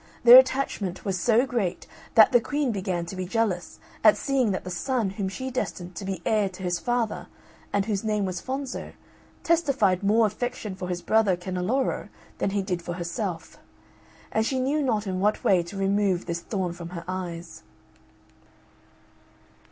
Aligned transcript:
Their 0.23 0.39
attachment 0.39 1.05
was 1.05 1.19
so 1.19 1.45
great 1.45 1.85
that 2.15 2.31
the 2.31 2.41
Queen 2.41 2.71
began 2.71 3.05
to 3.05 3.15
be 3.15 3.27
jealous, 3.27 3.79
at 4.03 4.17
seeing 4.17 4.49
that 4.49 4.63
the 4.63 4.71
son 4.71 5.11
whom 5.11 5.29
she 5.29 5.51
destined 5.51 5.93
to 5.95 6.03
be 6.05 6.23
heir 6.25 6.49
to 6.49 6.63
his 6.63 6.79
father, 6.79 7.27
and 7.71 7.85
whose 7.85 8.03
name 8.03 8.25
was 8.25 8.41
Fonzo, 8.41 8.93
testified 9.43 10.01
more 10.01 10.25
affection 10.25 10.73
for 10.73 10.87
his 10.87 11.03
brother 11.03 11.37
Canneloro 11.37 12.09
than 12.39 12.49
he 12.49 12.63
did 12.63 12.81
for 12.81 12.93
herself. 12.93 13.59
And 14.31 14.43
she 14.43 14.59
knew 14.59 14.81
not 14.81 15.05
in 15.05 15.19
what 15.19 15.43
way 15.43 15.61
to 15.61 15.77
remove 15.77 16.25
this 16.25 16.39
thorn 16.41 16.73
from 16.73 16.89
her 16.97 17.03
eyes. 17.07 17.61